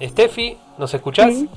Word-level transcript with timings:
Steffi, 0.00 0.58
¿nos 0.78 0.92
escuchás? 0.94 1.34
Sí. 1.34 1.48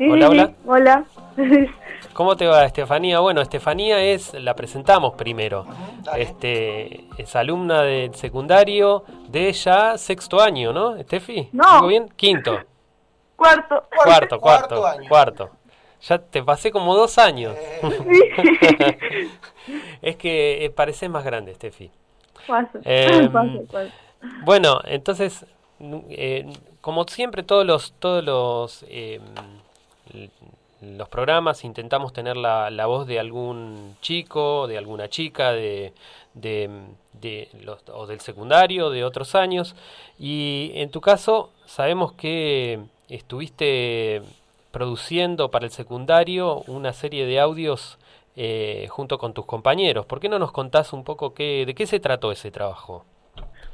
Hola, 0.00 0.28
sí, 0.28 0.32
hola. 0.32 0.46
sí. 0.46 0.54
Hola. 0.66 1.04
¿Cómo 2.12 2.36
te 2.36 2.46
va, 2.46 2.64
Estefanía? 2.64 3.20
Bueno, 3.20 3.40
Estefanía 3.40 4.02
es, 4.02 4.34
la 4.34 4.54
presentamos 4.54 5.14
primero. 5.14 5.66
dale. 6.02 6.22
Este, 6.22 7.04
es 7.16 7.36
alumna 7.36 7.82
del 7.82 8.14
secundario 8.14 9.04
de 9.28 9.52
ya 9.52 9.96
sexto 9.96 10.40
año, 10.40 10.72
¿no, 10.72 10.96
Estefi? 10.96 11.48
No. 11.52 11.74
¿Digo 11.76 11.86
bien? 11.86 12.08
Quinto. 12.16 12.58
Cuarto. 13.36 13.84
Cuarto, 14.04 14.38
cuarto, 14.38 14.86
año. 14.86 15.08
cuarto. 15.08 15.50
Ya 16.02 16.18
te 16.18 16.42
pasé 16.42 16.70
como 16.70 16.94
dos 16.94 17.16
años. 17.16 17.54
Eh, 17.56 19.28
es 20.02 20.16
que 20.16 20.64
eh, 20.64 20.70
pareces 20.70 21.08
más 21.08 21.24
grande, 21.24 21.52
Estefi. 21.52 21.90
Paso. 22.46 22.80
Paso, 22.82 23.64
paso. 23.70 23.90
Bueno, 24.44 24.80
entonces, 24.84 25.46
eh, 26.10 26.46
como 26.80 27.04
siempre, 27.08 27.42
todos 27.42 27.66
los, 27.66 27.92
todos 27.98 28.24
los, 28.24 28.84
em, 28.88 29.22
l- 30.14 30.30
los 30.82 31.08
programas 31.08 31.64
intentamos 31.64 32.12
tener 32.12 32.36
la, 32.36 32.70
la 32.70 32.86
voz 32.86 33.06
de 33.06 33.18
algún 33.20 33.96
chico, 34.00 34.66
de 34.66 34.78
alguna 34.78 35.08
chica, 35.08 35.52
de, 35.52 35.92
de, 36.34 36.70
de 37.20 37.48
los, 37.64 37.80
o 37.92 38.06
del 38.06 38.20
secundario, 38.20 38.90
de 38.90 39.04
otros 39.04 39.34
años. 39.34 39.74
Y 40.18 40.72
en 40.74 40.90
tu 40.90 41.00
caso, 41.00 41.50
sabemos 41.66 42.12
que 42.12 42.80
estuviste 43.08 44.22
produciendo 44.70 45.50
para 45.50 45.66
el 45.66 45.72
secundario 45.72 46.62
una 46.66 46.92
serie 46.92 47.26
de 47.26 47.40
audios 47.40 47.98
eh, 48.36 48.86
junto 48.88 49.18
con 49.18 49.34
tus 49.34 49.44
compañeros. 49.44 50.06
¿Por 50.06 50.20
qué 50.20 50.28
no 50.28 50.38
nos 50.38 50.52
contás 50.52 50.92
un 50.92 51.04
poco 51.04 51.34
qué, 51.34 51.64
de 51.66 51.74
qué 51.74 51.86
se 51.86 52.00
trató 52.00 52.32
ese 52.32 52.50
trabajo? 52.50 53.04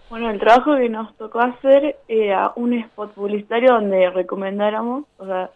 Bueno, 0.08 0.30
el 0.30 0.38
trabajo 0.38 0.76
que 0.76 0.88
nos 0.88 1.16
tocó 1.16 1.40
hacer 1.40 1.96
era 2.06 2.52
un 2.54 2.72
spot 2.74 3.12
publicitario 3.14 3.72
donde 3.72 4.08
recomendáramos, 4.10 5.04
o 5.18 5.26
sea, 5.26 5.50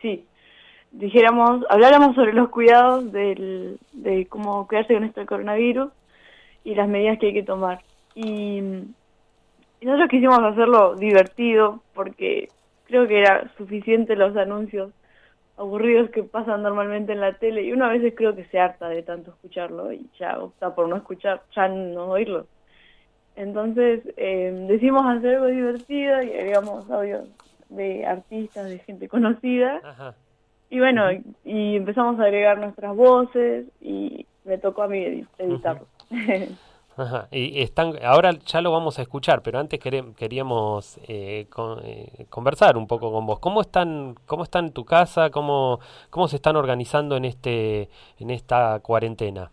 sí, 0.00 0.24
dijéramos, 0.92 1.64
habláramos 1.68 2.14
sobre 2.14 2.32
los 2.32 2.48
cuidados 2.50 3.10
del, 3.10 3.78
de 3.92 4.26
cómo 4.26 4.68
cuidarse 4.68 4.94
con 4.94 5.02
esto 5.02 5.20
del 5.20 5.28
coronavirus 5.28 5.90
y 6.62 6.76
las 6.76 6.88
medidas 6.88 7.18
que 7.18 7.26
hay 7.26 7.34
que 7.34 7.42
tomar. 7.42 7.80
Y, 8.14 8.58
y 9.80 9.84
nosotros 9.84 10.10
quisimos 10.10 10.38
hacerlo 10.38 10.94
divertido 10.94 11.82
porque 11.92 12.48
creo 12.86 13.08
que 13.08 13.18
era 13.18 13.50
suficiente 13.56 14.14
los 14.14 14.36
anuncios 14.36 14.92
aburridos 15.56 16.10
que 16.10 16.22
pasan 16.22 16.62
normalmente 16.62 17.12
en 17.12 17.20
la 17.20 17.32
tele 17.32 17.62
y 17.62 17.72
uno 17.72 17.86
a 17.86 17.92
veces 17.92 18.14
creo 18.16 18.36
que 18.36 18.44
se 18.44 18.60
harta 18.60 18.88
de 18.88 19.02
tanto 19.02 19.32
escucharlo 19.32 19.92
y 19.92 20.08
ya 20.20 20.38
opta 20.38 20.72
por 20.72 20.88
no 20.88 20.96
escuchar, 20.96 21.42
ya 21.54 21.66
no 21.66 22.10
oírlo. 22.10 22.46
Entonces 23.36 24.00
eh, 24.16 24.66
decidimos 24.68 25.04
hacer 25.06 25.36
algo 25.36 25.46
divertido 25.46 26.22
y 26.22 26.30
agregamos 26.32 26.90
audios 26.90 27.28
de 27.68 28.06
artistas, 28.06 28.68
de 28.68 28.78
gente 28.80 29.08
conocida 29.08 29.80
Ajá. 29.84 30.14
y 30.70 30.78
bueno, 30.78 31.02
y 31.44 31.76
empezamos 31.76 32.18
a 32.18 32.24
agregar 32.24 32.58
nuestras 32.58 32.96
voces 32.96 33.66
y 33.80 34.26
me 34.44 34.58
tocó 34.58 34.82
a 34.84 34.88
mí 34.88 34.98
edi- 35.00 35.26
editarlo. 35.38 35.86
Ajá. 36.96 37.28
Y 37.30 37.60
están, 37.60 37.92
ahora 38.02 38.30
ya 38.46 38.62
lo 38.62 38.72
vamos 38.72 38.98
a 38.98 39.02
escuchar, 39.02 39.42
pero 39.42 39.58
antes 39.58 39.78
queríamos 40.16 40.98
eh, 41.08 41.46
con- 41.50 41.80
eh, 41.84 42.24
conversar 42.30 42.78
un 42.78 42.86
poco 42.86 43.12
con 43.12 43.26
vos. 43.26 43.38
¿Cómo 43.38 43.60
están, 43.60 44.14
cómo 44.24 44.44
está 44.44 44.60
en 44.60 44.72
tu 44.72 44.86
casa? 44.86 45.28
¿Cómo, 45.28 45.78
cómo 46.08 46.26
se 46.26 46.36
están 46.36 46.56
organizando 46.56 47.16
en 47.18 47.26
este, 47.26 47.90
en 48.18 48.30
esta 48.30 48.80
cuarentena? 48.80 49.50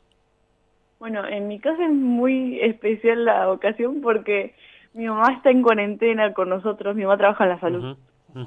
Bueno, 1.03 1.27
en 1.27 1.49
mi 1.49 1.59
casa 1.59 1.83
es 1.83 1.91
muy 1.91 2.61
especial 2.61 3.25
la 3.25 3.51
ocasión 3.51 3.99
porque 3.99 4.55
mi 4.93 5.05
mamá 5.05 5.33
está 5.33 5.49
en 5.51 5.61
cuarentena 5.61 6.31
con 6.31 6.47
nosotros, 6.47 6.95
mi 6.95 7.03
mamá 7.03 7.17
trabaja 7.17 7.43
en 7.43 7.49
la 7.49 7.59
salud. 7.59 7.97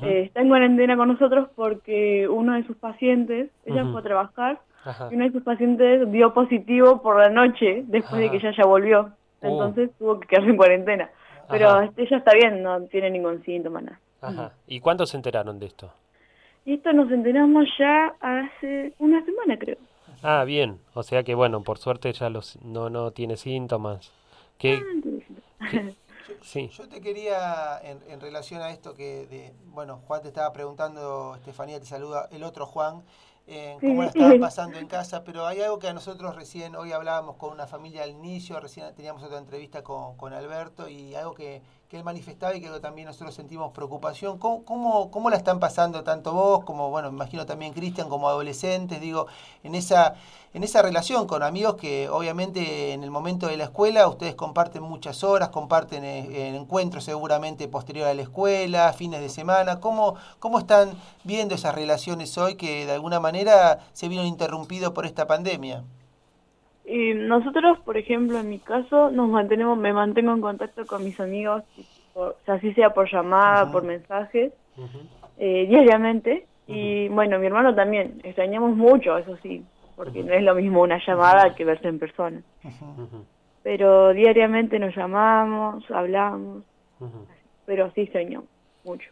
Eh, 0.01 0.23
está 0.25 0.41
en 0.41 0.49
cuarentena 0.49 0.97
con 0.97 1.09
nosotros 1.09 1.51
porque 1.55 2.27
uno 2.27 2.55
de 2.55 2.65
sus 2.65 2.75
pacientes, 2.79 3.51
ella 3.67 3.83
Ujú. 3.83 3.93
fue 3.93 4.01
a 4.01 4.05
trabajar 4.05 4.61
Ajá. 4.87 5.09
y 5.11 5.17
uno 5.17 5.27
de 5.27 5.33
sus 5.33 5.43
pacientes 5.43 6.11
dio 6.11 6.33
positivo 6.33 7.03
por 7.03 7.19
la 7.19 7.29
noche 7.29 7.85
después 7.89 8.23
de 8.23 8.31
que 8.31 8.39
ella 8.39 8.53
ya 8.57 8.65
volvió. 8.65 9.01
Oh. 9.43 9.47
Entonces 9.49 9.91
tuvo 9.99 10.19
que 10.19 10.27
quedarse 10.27 10.49
en 10.49 10.57
cuarentena. 10.57 11.11
Pero 11.51 11.69
Ajá. 11.69 11.85
este, 11.85 12.05
ella 12.05 12.17
está 12.17 12.33
bien, 12.33 12.63
no 12.63 12.81
tiene 12.85 13.11
ningún 13.11 13.43
síntoma, 13.45 13.83
nada. 13.83 14.01
Ajá. 14.23 14.53
¿Y 14.67 14.81
cuándo 14.81 15.05
se 15.05 15.19
enteraron 15.19 15.59
de 15.59 15.67
esto? 15.67 15.93
Y 16.65 16.73
esto 16.73 16.91
nos 16.95 17.13
enteramos 17.13 17.67
ya 17.79 18.15
hace 18.19 18.95
una 18.99 19.23
semana, 19.27 19.59
creo. 19.59 19.77
Ah, 20.31 20.45
bien. 20.45 20.81
O 20.95 21.03
sea 21.03 21.23
que 21.25 21.35
bueno, 21.35 21.63
por 21.63 21.79
suerte 21.79 22.13
ya 22.13 22.29
los, 22.31 22.57
no, 22.63 22.91
no 22.91 23.13
tiene 23.13 23.37
síntomas. 23.37 24.13
¿Qué, 24.59 24.89
sí. 26.41 26.71
Yo 26.71 26.89
te 26.89 27.01
quería, 27.01 27.79
en, 27.83 28.03
en 28.11 28.21
relación 28.21 28.61
a 28.61 28.71
esto 28.71 28.95
que, 28.95 29.27
de, 29.27 29.55
bueno, 29.67 30.01
Juan 30.07 30.23
te 30.23 30.29
estaba 30.29 30.53
preguntando, 30.53 31.35
Estefanía 31.37 31.79
te 31.81 31.87
saluda, 31.87 32.29
el 32.33 32.43
otro 32.43 32.67
Juan, 32.67 33.05
eh, 33.47 33.81
cómo 33.85 34.03
la 34.03 34.09
Sí. 34.09 34.11
estaban 34.11 34.39
pasando 34.41 34.79
en 34.79 34.89
casa, 34.89 35.23
pero 35.25 35.47
hay 35.47 35.61
algo 35.61 35.79
que 35.79 35.89
a 35.89 35.93
nosotros 35.95 36.35
recién, 36.35 36.75
hoy 36.75 36.93
hablábamos 36.93 37.37
con 37.37 37.53
una 37.53 37.67
familia 37.69 38.03
al 38.03 38.11
inicio, 38.11 38.59
recién 38.61 38.93
teníamos 38.97 39.23
otra 39.23 39.39
entrevista 39.39 39.83
con, 39.85 40.17
con 40.17 40.33
Alberto 40.33 40.89
y 40.89 41.15
algo 41.15 41.35
que, 41.35 41.63
que 41.89 41.97
él 41.97 42.03
manifestaba 42.03 42.53
y 42.57 42.61
que 42.61 42.69
también 42.81 43.07
nosotros 43.07 43.33
sentimos 43.33 43.71
preocupación. 43.73 44.39
¿Cómo, 44.39 44.65
cómo, 44.65 45.11
cómo 45.13 45.31
la 45.31 45.37
están 45.37 45.61
pasando 45.61 46.03
tanto 46.03 46.33
vos 46.33 46.65
como, 46.65 46.91
bueno, 46.91 47.13
me 47.13 47.17
imagino 47.17 47.47
también 47.47 47.73
Cristian 47.73 48.09
como 48.09 48.29
adolescentes, 48.29 49.01
digo, 49.01 49.29
en 49.63 49.77
esa, 49.77 50.15
en 50.53 50.65
esa 50.65 50.83
relación 50.83 51.29
con 51.29 51.45
amigos 51.45 51.77
que 51.77 52.09
obviamente 52.09 52.93
en 52.93 53.05
el 53.05 53.13
momento 53.13 53.47
de 53.47 53.57
la 53.57 53.65
escuela 53.65 54.09
ustedes 54.09 54.35
comparten 54.35 54.83
muchas 54.83 55.23
horas, 55.23 55.51
comparten 55.51 56.05
eh, 56.05 56.57
encuentros 56.57 57.05
seguramente 57.05 57.69
posterior 57.69 58.09
a 58.09 58.15
la 58.15 58.23
escuela, 58.23 58.93
fines 58.93 59.21
de 59.21 59.29
semana. 59.29 59.79
¿Cómo, 59.79 60.17
¿Cómo 60.41 60.59
están 60.59 60.91
viendo 61.23 61.55
esas 61.55 61.75
relaciones 61.75 62.37
hoy 62.37 62.57
que 62.57 62.85
de 62.85 62.93
alguna 62.93 63.21
manera 63.21 63.79
se 63.93 64.09
vieron 64.09 64.27
interrumpidos 64.27 64.93
por 64.93 65.07
esta 65.07 65.29
pandemia? 65.29 65.85
Y 66.87 67.15
nosotros, 67.15 67.79
por 67.81 67.97
ejemplo, 67.97 68.39
en 68.39 68.49
mi 68.49 68.61
caso, 68.61 69.11
nos 69.11 69.29
mantenemos, 69.29 69.77
me 69.77 69.93
mantengo 69.93 70.33
en 70.33 70.41
contacto 70.41 70.87
con 70.87 71.03
mis 71.03 71.19
amigos, 71.19 71.65
por, 72.15 72.29
o 72.29 72.37
sea, 72.45 72.55
así 72.55 72.73
sea 72.75 72.91
por 72.91 73.11
llamada, 73.11 73.73
por 73.73 73.83
mensajes, 73.83 74.53
eh, 75.37 75.67
diariamente. 75.69 76.47
Y 76.69 77.09
bueno, 77.09 77.39
mi 77.41 77.47
hermano 77.47 77.75
también, 77.75 78.21
extrañamos 78.23 78.77
mucho, 78.77 79.19
eso 79.19 79.37
sí, 79.43 79.65
porque 79.97 80.23
no 80.23 80.33
es 80.33 80.43
lo 80.43 80.55
mismo 80.55 80.83
una 80.83 81.01
llamada 81.05 81.55
que 81.57 81.65
verse 81.65 81.89
en 81.89 81.99
persona. 81.99 82.43
Pero 83.65 84.13
diariamente 84.13 84.79
nos 84.79 84.95
llamamos, 84.95 85.85
hablamos, 85.91 86.63
pero 87.65 87.91
sí 87.95 88.03
extrañamos 88.03 88.49
mucho. 88.85 89.11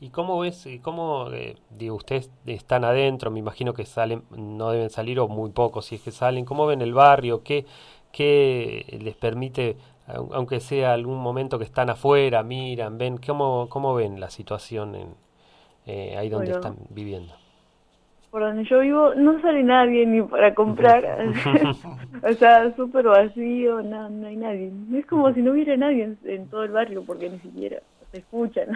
¿Y 0.00 0.10
cómo 0.10 0.38
ves, 0.38 0.64
y 0.66 0.78
cómo, 0.78 1.28
eh, 1.32 1.56
digo, 1.70 1.96
ustedes 1.96 2.30
están 2.46 2.84
adentro, 2.84 3.30
me 3.32 3.40
imagino 3.40 3.74
que 3.74 3.84
salen, 3.84 4.22
no 4.30 4.70
deben 4.70 4.90
salir 4.90 5.18
o 5.18 5.26
muy 5.28 5.50
pocos 5.50 5.86
si 5.86 5.96
es 5.96 6.02
que 6.02 6.12
salen, 6.12 6.44
¿cómo 6.44 6.66
ven 6.66 6.82
el 6.82 6.94
barrio? 6.94 7.42
¿Qué, 7.42 7.66
qué 8.12 8.98
les 9.02 9.16
permite, 9.16 9.76
au- 10.06 10.30
aunque 10.34 10.60
sea 10.60 10.92
algún 10.94 11.18
momento 11.18 11.58
que 11.58 11.64
están 11.64 11.90
afuera, 11.90 12.42
miran, 12.44 12.96
ven, 12.98 13.18
cómo, 13.18 13.68
cómo 13.68 13.94
ven 13.94 14.20
la 14.20 14.30
situación 14.30 14.94
en, 14.94 15.14
eh, 15.86 16.16
ahí 16.18 16.28
donde 16.30 16.50
Bueno. 16.50 16.52
están 16.52 16.76
viviendo? 16.90 17.34
Por 18.30 18.42
donde 18.42 18.64
yo 18.64 18.80
vivo 18.80 19.14
no 19.14 19.40
sale 19.40 19.62
nadie 19.62 20.04
ni 20.06 20.20
para 20.22 20.54
comprar, 20.54 21.02
o 22.22 22.34
sea, 22.38 22.74
súper 22.76 23.06
vacío, 23.06 23.82
no, 23.82 24.10
no 24.10 24.26
hay 24.26 24.36
nadie. 24.36 24.70
Es 24.94 25.06
como 25.06 25.32
si 25.32 25.40
no 25.40 25.52
hubiera 25.52 25.76
nadie 25.78 26.04
en, 26.04 26.18
en 26.24 26.48
todo 26.48 26.64
el 26.64 26.72
barrio 26.72 27.04
porque 27.06 27.30
ni 27.30 27.40
siquiera 27.40 27.80
se 28.10 28.18
escuchan. 28.18 28.68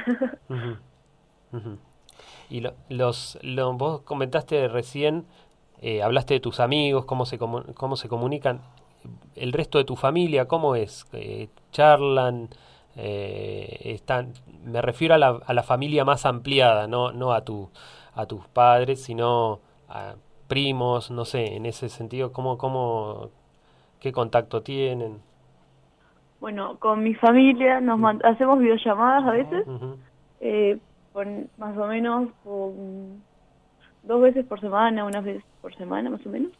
Y 2.50 2.60
lo- 2.60 2.74
los, 2.88 3.38
lo- 3.42 3.72
vos 3.74 4.00
comentaste 4.02 4.68
recién, 4.68 5.24
eh, 5.80 6.02
hablaste 6.02 6.34
de 6.34 6.40
tus 6.40 6.60
amigos, 6.60 7.04
cómo 7.04 7.24
se, 7.26 7.38
cómo 7.38 7.96
se 7.96 8.08
comunican. 8.08 8.60
El 9.34 9.52
resto 9.52 9.78
de 9.78 9.84
tu 9.84 9.96
familia, 9.96 10.46
¿cómo 10.46 10.76
es? 10.76 11.06
Eh, 11.12 11.48
¿Charlan? 11.72 12.48
Eh, 12.96 13.80
están, 13.94 14.32
me 14.64 14.82
refiero 14.82 15.14
a 15.14 15.18
la, 15.18 15.40
a 15.46 15.54
la 15.54 15.62
familia 15.62 16.04
más 16.04 16.26
ampliada, 16.26 16.86
no, 16.86 17.10
no 17.12 17.32
a, 17.32 17.42
tu, 17.42 17.70
a 18.14 18.26
tus 18.26 18.46
padres, 18.48 19.02
sino 19.02 19.60
a 19.88 20.14
primos, 20.46 21.10
no 21.10 21.24
sé, 21.24 21.56
en 21.56 21.64
ese 21.64 21.88
sentido, 21.88 22.32
¿cómo, 22.32 22.58
cómo, 22.58 23.30
¿qué 23.98 24.12
contacto 24.12 24.62
tienen? 24.62 25.20
Bueno, 26.40 26.76
con 26.78 27.02
mi 27.02 27.14
familia 27.14 27.80
nos 27.80 27.98
hacemos 28.24 28.58
videollamadas 28.58 29.24
a 29.24 29.30
veces, 29.30 29.66
eh, 30.40 30.78
por- 31.12 31.26
más 31.56 31.76
o 31.76 31.86
menos 31.86 32.30
por, 32.42 32.72
dos 34.02 34.22
veces 34.22 34.44
por 34.46 34.60
semana, 34.60 35.04
una 35.04 35.20
vez 35.20 35.42
por 35.60 35.74
semana 35.76 36.10
más 36.10 36.24
o 36.26 36.28
menos. 36.30 36.52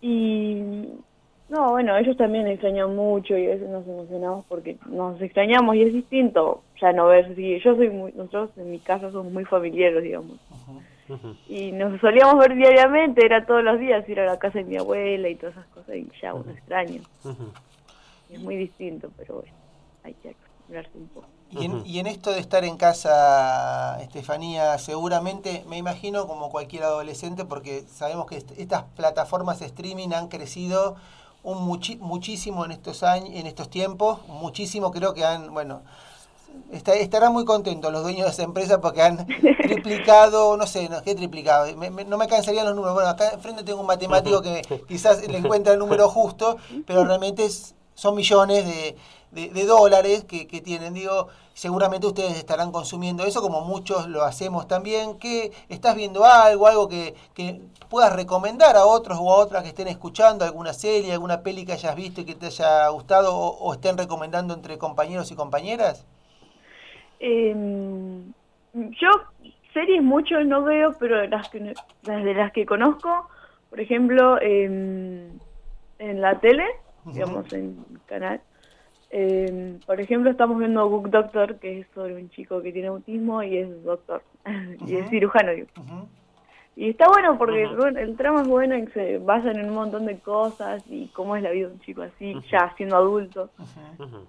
Y 0.00 0.62
no, 1.48 1.70
bueno, 1.72 1.96
ellos 1.96 2.16
también 2.16 2.46
extrañan 2.46 2.96
mucho 2.96 3.36
y 3.36 3.46
a 3.46 3.50
veces 3.50 3.68
nos 3.68 3.86
emocionamos 3.86 4.44
porque 4.48 4.78
nos 4.86 5.20
extrañamos 5.20 5.76
y 5.76 5.82
es 5.82 5.92
distinto 5.92 6.64
ya 6.80 6.92
no 6.92 7.06
ver 7.06 7.34
si 7.36 7.60
yo 7.60 7.76
soy 7.76 7.90
muy, 7.90 8.12
nosotros 8.12 8.50
en 8.56 8.70
mi 8.72 8.80
casa 8.80 9.10
somos 9.12 9.32
muy 9.32 9.44
familiares, 9.44 10.02
digamos. 10.02 10.38
Y 11.48 11.70
nos 11.72 12.00
solíamos 12.00 12.38
ver 12.38 12.56
diariamente, 12.56 13.24
era 13.24 13.44
todos 13.44 13.62
los 13.62 13.78
días 13.78 14.08
ir 14.08 14.18
a 14.20 14.26
la 14.26 14.38
casa 14.38 14.58
de 14.58 14.64
mi 14.64 14.76
abuela 14.76 15.28
y 15.28 15.34
todas 15.36 15.54
esas 15.56 15.68
cosas 15.68 15.96
y 15.96 16.08
ya 16.20 16.32
uno 16.34 16.50
extraña. 16.50 17.00
Ujú. 17.24 17.52
Es 18.30 18.40
muy 18.40 18.56
distinto, 18.56 19.10
pero 19.16 19.34
bueno, 19.34 19.52
Y 21.50 21.66
en, 21.66 21.86
y 21.86 21.98
en, 21.98 22.06
esto 22.06 22.30
de 22.30 22.40
estar 22.40 22.64
en 22.64 22.78
casa, 22.78 23.98
Estefanía, 24.00 24.78
seguramente 24.78 25.64
me 25.68 25.76
imagino 25.76 26.26
como 26.26 26.50
cualquier 26.50 26.84
adolescente, 26.84 27.44
porque 27.44 27.84
sabemos 27.92 28.26
que 28.26 28.42
estas 28.56 28.84
plataformas 28.96 29.60
de 29.60 29.66
streaming 29.66 30.12
han 30.14 30.28
crecido 30.28 30.96
un 31.42 31.62
muchísimo 31.62 32.64
en 32.64 32.72
estos 32.72 33.02
años, 33.02 33.30
en 33.32 33.46
estos 33.46 33.68
tiempos, 33.68 34.20
muchísimo 34.28 34.92
creo 34.92 35.12
que 35.12 35.24
han, 35.24 35.52
bueno, 35.52 35.82
está, 36.70 36.94
estarán 36.94 37.32
muy 37.32 37.44
contentos 37.44 37.92
los 37.92 38.02
dueños 38.02 38.26
de 38.26 38.32
esa 38.32 38.42
empresa 38.42 38.80
porque 38.80 39.02
han 39.02 39.26
triplicado, 39.62 40.56
no 40.56 40.66
sé, 40.66 40.88
no, 40.88 41.02
¿qué 41.02 41.14
triplicado? 41.14 41.66
no 41.76 42.16
me 42.16 42.28
cansarían 42.28 42.66
los 42.66 42.74
números. 42.74 42.94
Bueno, 42.94 43.10
acá 43.10 43.30
enfrente 43.30 43.64
tengo 43.64 43.80
un 43.80 43.86
matemático 43.86 44.42
que 44.42 44.62
quizás 44.88 45.26
le 45.26 45.38
encuentra 45.38 45.72
el 45.72 45.78
número 45.78 46.08
justo, 46.08 46.56
pero 46.86 47.04
realmente 47.04 47.48
son 47.94 48.14
millones 48.14 48.64
de, 48.64 48.96
de, 49.32 49.66
dólares 49.66 50.24
que, 50.24 50.46
que, 50.46 50.60
tienen. 50.60 50.94
Digo, 50.94 51.28
seguramente 51.54 52.06
ustedes 52.06 52.36
estarán 52.36 52.70
consumiendo 52.70 53.24
eso 53.24 53.40
como 53.40 53.62
muchos 53.62 54.08
lo 54.08 54.22
hacemos 54.22 54.68
también. 54.68 55.18
¿Qué, 55.18 55.52
¿Estás 55.68 55.96
viendo 55.96 56.24
algo, 56.24 56.66
algo 56.66 56.88
que, 56.88 57.14
que 57.34 57.60
puedas 57.88 58.14
recomendar 58.14 58.76
a 58.76 58.84
otros 58.84 59.18
o 59.20 59.32
a 59.32 59.36
otras 59.38 59.62
que 59.62 59.70
estén 59.70 59.88
escuchando, 59.88 60.44
alguna 60.44 60.72
serie, 60.72 61.12
alguna 61.12 61.42
peli 61.42 61.64
que 61.64 61.72
hayas 61.72 61.96
visto 61.96 62.20
y 62.20 62.24
que 62.24 62.34
te 62.34 62.46
haya 62.46 62.88
gustado 62.88 63.34
o, 63.34 63.72
estén 63.72 63.96
recomendando 63.96 64.54
entre 64.54 64.78
compañeros 64.78 65.30
y 65.32 65.34
compañeras? 65.34 66.06
Eh, 67.20 67.54
yo 68.74 69.08
series 69.72 70.02
mucho 70.02 70.42
no 70.44 70.62
veo, 70.64 70.92
pero 70.98 71.26
las, 71.26 71.48
que, 71.48 71.72
las 72.02 72.24
de 72.24 72.34
las 72.34 72.52
que 72.52 72.66
conozco, 72.66 73.28
por 73.70 73.80
ejemplo, 73.80 74.38
en 74.42 75.40
la 75.98 76.38
tele, 76.40 76.66
digamos, 77.06 77.50
en 77.54 77.82
canal, 78.06 78.42
eh, 79.14 79.78
por 79.86 80.00
ejemplo, 80.00 80.30
estamos 80.30 80.58
viendo 80.58 80.88
Book 80.88 81.10
Doctor, 81.10 81.58
que 81.58 81.80
es 81.80 81.86
sobre 81.94 82.16
un 82.16 82.30
chico 82.30 82.62
que 82.62 82.72
tiene 82.72 82.88
autismo 82.88 83.42
y 83.42 83.58
es 83.58 83.84
doctor, 83.84 84.22
y 84.86 84.96
es 84.96 85.10
cirujano. 85.10 85.52
Y 86.74 86.88
está 86.88 87.06
bueno 87.08 87.36
porque 87.36 87.64
el 87.64 88.16
trama 88.16 88.40
es 88.40 88.48
bueno 88.48 88.74
y 88.78 88.86
se 88.88 89.18
basan 89.18 89.58
en 89.58 89.68
un 89.68 89.74
montón 89.74 90.06
de 90.06 90.18
cosas 90.18 90.82
y 90.88 91.08
cómo 91.08 91.36
es 91.36 91.42
la 91.42 91.50
vida 91.50 91.68
de 91.68 91.74
un 91.74 91.80
chico 91.80 92.00
así, 92.00 92.34
ya 92.50 92.72
siendo 92.78 92.96
adulto. 92.96 93.50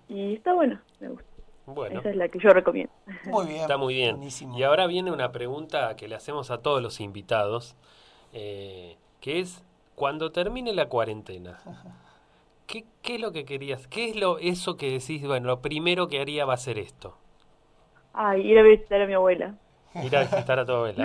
Y 0.10 0.34
está 0.34 0.54
bueno, 0.54 0.78
me 1.00 1.08
gusta. 1.08 1.26
Bueno. 1.66 2.02
Esa 2.02 2.10
es 2.10 2.18
la 2.18 2.28
que 2.28 2.40
yo 2.40 2.50
recomiendo. 2.50 2.92
Muy 3.28 3.46
bien. 3.46 3.62
Está 3.62 3.78
muy 3.78 3.94
bien. 3.94 4.20
Y 4.54 4.64
ahora 4.64 4.86
viene 4.86 5.12
una 5.12 5.32
pregunta 5.32 5.96
que 5.96 6.10
le 6.10 6.16
hacemos 6.16 6.52
a 6.52 6.58
todos 6.58 6.82
los 6.82 7.00
invitados, 7.00 7.78
eh, 8.34 8.98
que 9.22 9.40
es, 9.40 9.64
cuando 9.96 10.34
termine 10.34 10.74
la 10.74 10.90
cuarentena, 10.90 11.60
¿Qué, 12.68 12.86
¿Qué 13.01 13.15
es 13.15 13.21
lo 13.21 13.31
que 13.31 13.45
querías? 13.45 13.88
¿Qué 13.88 14.10
es 14.10 14.15
lo 14.15 14.38
eso 14.39 14.77
que 14.77 14.92
decís, 14.92 15.25
bueno, 15.25 15.48
lo 15.48 15.62
primero 15.62 16.07
que 16.07 16.19
haría 16.19 16.45
va 16.45 16.56
a 16.56 16.57
ser 16.57 16.77
esto? 16.80 17.15
Ay, 18.13 18.42
ir 18.51 18.60
a 18.60 18.63
visitar 18.63 19.01
a 19.01 19.07
mi 19.07 19.13
abuela. 19.13 19.56
Ir 20.01 20.15
a 20.15 20.21
visitar 20.21 20.60
a 20.60 20.65
tu 20.65 20.71
abuela. 20.74 21.04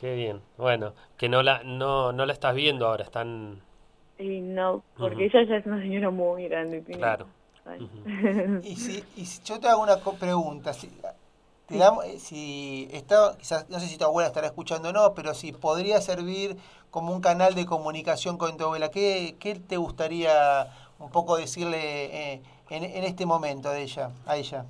qué 0.00 0.14
bien. 0.14 0.40
Bueno, 0.56 0.94
que 1.16 1.28
no 1.28 1.42
la 1.42 1.62
no 1.64 2.12
no 2.12 2.26
la 2.26 2.32
estás 2.32 2.54
viendo 2.54 2.86
ahora, 2.86 3.04
están 3.04 3.62
y 4.18 4.40
no, 4.40 4.84
porque 4.98 5.24
ella 5.24 5.42
ya 5.44 5.56
es 5.56 5.66
una 5.66 5.80
señora 5.80 6.10
muy 6.10 6.48
grande. 6.48 6.82
Claro. 6.82 7.26
y, 8.62 8.76
si, 8.76 9.04
y 9.16 9.26
si 9.26 9.42
yo 9.44 9.58
te 9.58 9.68
hago 9.68 9.82
una 9.82 9.96
pregunta, 9.96 10.72
si, 10.72 10.90
digamos, 11.68 12.04
eh, 12.04 12.18
si 12.18 12.88
está, 12.92 13.36
quizás, 13.38 13.68
no 13.68 13.80
sé 13.80 13.86
si 13.86 13.98
tu 13.98 14.04
abuela 14.04 14.28
estará 14.28 14.46
escuchando 14.46 14.90
o 14.90 14.92
no, 14.92 15.14
pero 15.14 15.34
si 15.34 15.52
podría 15.52 16.00
servir 16.00 16.56
como 16.92 17.14
un 17.14 17.22
canal 17.22 17.54
de 17.54 17.64
comunicación 17.64 18.36
con 18.36 18.58
tu 18.58 18.64
abuela, 18.64 18.90
¿qué, 18.90 19.34
qué 19.40 19.54
te 19.54 19.78
gustaría 19.78 20.68
un 20.98 21.10
poco 21.10 21.38
decirle 21.38 21.78
eh, 22.34 22.42
en, 22.68 22.84
en, 22.84 23.04
este 23.04 23.24
momento 23.24 23.70
de 23.70 23.82
ella, 23.82 24.10
a 24.26 24.36
ella? 24.36 24.66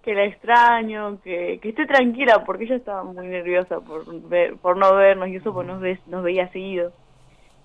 Que 0.00 0.14
la 0.14 0.24
extraño, 0.24 1.20
que, 1.22 1.58
que 1.60 1.70
esté 1.70 1.86
tranquila, 1.86 2.44
porque 2.46 2.64
ella 2.64 2.76
estaba 2.76 3.02
muy 3.02 3.26
nerviosa 3.26 3.80
por 3.80 4.06
ver, 4.28 4.56
por 4.58 4.76
no 4.76 4.94
vernos 4.94 5.28
y 5.28 5.36
eso 5.36 5.52
pues 5.52 5.66
nos, 5.66 5.82
nos 6.06 6.22
veía 6.22 6.50
seguido. 6.52 6.92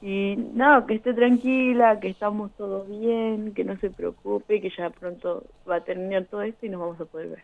Y 0.02 0.36
nada, 0.56 0.88
que 0.88 0.96
esté 0.96 1.14
tranquila, 1.14 2.00
que 2.00 2.10
estamos 2.10 2.52
todos 2.58 2.90
bien, 2.90 3.54
que 3.54 3.64
no 3.64 3.78
se 3.78 3.92
preocupe, 3.92 4.62
que 4.62 4.72
ya 4.76 4.90
pronto 4.90 5.44
va 5.70 5.76
a 5.76 5.84
terminar 5.84 6.26
todo 6.26 6.42
esto 6.42 6.66
y 6.66 6.70
nos 6.70 6.82
vamos 6.82 7.00
a 7.00 7.06
poder 7.06 7.30
ver. 7.30 7.44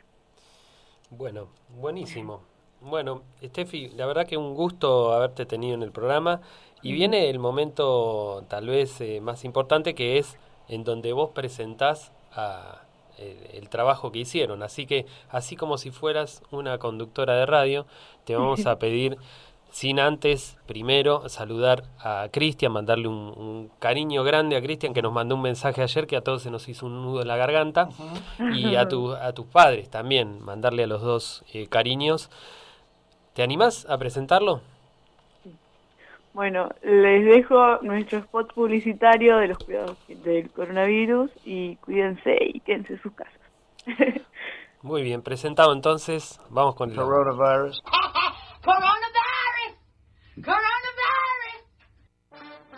Bueno, 1.11 1.49
buenísimo. 1.79 2.41
Bueno, 2.81 3.23
Steffi, 3.43 3.89
la 3.89 4.05
verdad 4.05 4.25
que 4.25 4.37
un 4.37 4.55
gusto 4.55 5.13
haberte 5.13 5.45
tenido 5.45 5.75
en 5.75 5.83
el 5.83 5.91
programa 5.91 6.41
y 6.81 6.93
viene 6.93 7.29
el 7.29 7.37
momento 7.37 8.45
tal 8.47 8.67
vez 8.67 9.01
eh, 9.01 9.19
más 9.19 9.43
importante 9.43 9.93
que 9.95 10.17
es 10.17 10.37
en 10.69 10.83
donde 10.83 11.11
vos 11.11 11.31
presentás 11.31 12.13
a, 12.31 12.83
el 13.17 13.67
trabajo 13.69 14.11
que 14.11 14.19
hicieron. 14.19 14.63
Así 14.63 14.85
que, 14.85 15.05
así 15.29 15.55
como 15.55 15.77
si 15.77 15.91
fueras 15.91 16.41
una 16.51 16.77
conductora 16.77 17.35
de 17.35 17.45
radio, 17.45 17.85
te 18.23 18.35
vamos 18.35 18.65
a 18.65 18.79
pedir 18.79 19.17
sin 19.71 19.99
antes, 19.99 20.57
primero, 20.65 21.29
saludar 21.29 21.83
a 21.99 22.27
Cristian, 22.31 22.71
mandarle 22.71 23.07
un, 23.07 23.69
cariño 23.79 24.23
grande 24.23 24.55
a 24.55 24.61
Cristian 24.61 24.93
que 24.93 25.01
nos 25.01 25.13
mandó 25.13 25.35
un 25.35 25.41
mensaje 25.41 25.83
ayer 25.83 26.07
que 26.07 26.15
a 26.15 26.21
todos 26.21 26.41
se 26.41 26.49
nos 26.49 26.67
hizo 26.69 26.87
un 26.87 27.03
nudo 27.03 27.21
en 27.21 27.27
la 27.27 27.37
garganta. 27.37 27.89
Y 28.53 28.75
a, 28.75 28.87
tu, 28.87 29.13
a 29.13 29.33
tus 29.33 29.45
padres 29.45 29.89
también, 29.89 30.41
mandarle 30.41 30.85
a 30.85 30.87
los 30.87 31.01
dos 31.01 31.43
eh, 31.53 31.67
cariños. 31.67 32.29
¿Te 33.39 33.43
animás 33.43 33.87
a 33.89 33.97
presentarlo? 33.97 34.59
Bueno, 36.33 36.67
les 36.83 37.23
dejo 37.23 37.77
nuestro 37.83 38.19
spot 38.19 38.53
publicitario 38.53 39.37
de 39.37 39.47
los 39.47 39.57
cuidados 39.59 39.97
del 40.09 40.51
coronavirus 40.51 41.31
y 41.45 41.77
cuídense 41.77 42.35
y 42.37 42.59
quédense 42.59 42.95
en 42.95 43.01
sus 43.01 43.13
casas. 43.13 43.39
Muy 44.81 45.03
bien, 45.03 45.21
presentado 45.21 45.71
entonces, 45.71 46.37
vamos 46.49 46.75
con 46.75 46.89
el 46.89 46.97
coronavirus. 46.97 47.81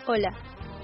Hola, 0.06 0.32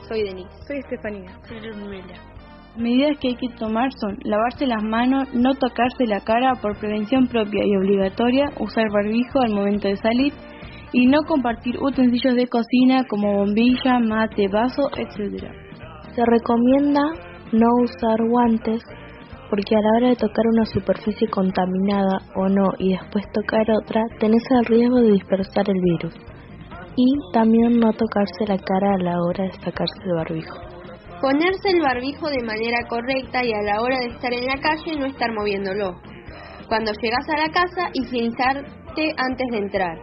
soy 0.09 0.25
Denise. 0.25 0.51
Soy 0.67 0.79
Estefanía. 0.79 1.41
Soy 1.47 1.61
Ludmila. 1.61 2.38
Medidas 2.77 3.19
que 3.19 3.29
hay 3.29 3.37
que 3.37 3.49
tomar 3.59 3.91
son 4.01 4.19
lavarse 4.23 4.67
las 4.67 4.83
manos, 4.83 5.29
no 5.35 5.55
tocarse 5.55 6.07
la 6.07 6.21
cara 6.21 6.55
por 6.63 6.79
prevención 6.79 7.27
propia 7.27 7.65
y 7.65 7.77
obligatoria, 7.77 8.47
usar 8.61 8.85
barbijo 8.93 9.41
al 9.41 9.55
momento 9.55 9.89
de 9.89 9.97
salir 9.97 10.33
y 10.93 11.07
no 11.07 11.23
compartir 11.27 11.77
utensilios 11.81 12.37
de 12.37 12.47
cocina 12.47 13.05
como 13.09 13.39
bombilla, 13.39 13.99
mate, 13.99 14.49
vaso, 14.49 14.89
etc. 14.97 15.45
Se 16.15 16.23
recomienda 16.25 17.01
no 17.53 17.67
usar 17.83 18.29
guantes 18.29 18.83
porque 19.51 19.75
a 19.75 19.81
la 19.81 19.97
hora 19.97 20.09
de 20.09 20.17
tocar 20.17 20.45
una 20.53 20.67
superficie 20.67 21.29
contaminada 21.29 22.19
o 22.37 22.49
no 22.49 22.69
y 22.79 22.91
después 22.91 23.25
tocar 23.33 23.67
otra, 23.83 24.03
tenés 24.21 24.43
el 24.51 24.65
riesgo 24.67 24.97
de 24.97 25.13
dispersar 25.13 25.69
el 25.69 25.81
virus 25.81 26.15
y 26.97 27.07
también 27.33 27.79
no 27.79 27.93
tocarse 27.93 28.47
la 28.47 28.59
cara 28.59 28.95
a 28.95 29.03
la 29.03 29.17
hora 29.23 29.45
de 29.45 29.53
sacarse 29.53 30.03
el 30.05 30.15
barbijo. 30.15 30.78
Ponerse 31.21 31.71
el 31.71 31.83
barbijo 31.83 32.29
de 32.29 32.45
manera 32.45 32.79
correcta 32.89 33.45
y 33.45 33.53
a 33.53 33.63
la 33.63 33.81
hora 33.83 33.99
de 33.99 34.07
estar 34.15 34.33
en 34.33 34.47
la 34.47 34.61
calle 34.61 34.99
no 34.99 35.07
estar 35.07 35.33
moviéndolo. 35.33 36.01
Cuando 36.69 36.93
llegas 37.01 37.29
a 37.29 37.39
la 37.39 37.49
casa, 37.49 37.91
higienizarte 37.93 39.15
antes 39.17 39.47
de 39.51 39.59
entrar. 39.59 39.99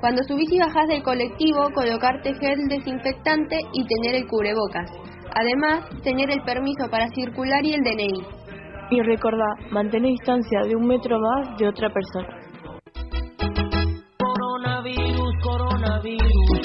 Cuando 0.00 0.22
subís 0.24 0.50
y 0.52 0.58
bajás 0.58 0.88
del 0.88 1.02
colectivo, 1.02 1.70
colocarte 1.74 2.34
gel 2.34 2.68
desinfectante 2.68 3.58
y 3.72 3.86
tener 3.86 4.16
el 4.16 4.26
cubrebocas. 4.26 4.90
Además, 5.34 5.88
tener 6.02 6.30
el 6.30 6.42
permiso 6.42 6.88
para 6.90 7.08
circular 7.08 7.64
y 7.64 7.74
el 7.74 7.82
DNI. 7.82 8.26
Y 8.90 9.02
recordá, 9.02 9.46
mantener 9.70 10.10
distancia 10.10 10.60
de 10.66 10.76
un 10.76 10.86
metro 10.86 11.18
más 11.20 11.56
de 11.58 11.68
otra 11.68 11.88
persona. 11.90 12.40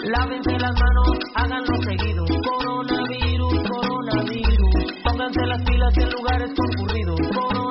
Lávense 0.06 0.52
las 0.52 0.74
manos, 0.74 1.20
háganlo 1.36 1.82
seguido. 1.82 2.26
Coronavirus 2.44 3.85
de 5.36 5.48
las 5.48 5.64
filas 5.66 5.98
en 5.98 6.10
lugares 6.12 6.52
concurridos. 6.56 7.65